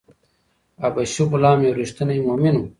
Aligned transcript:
حبشي 0.81 1.23
غلام 1.31 1.59
یو 1.65 1.75
ریښتینی 1.79 2.19
مومن 2.25 2.55
و. 2.59 2.63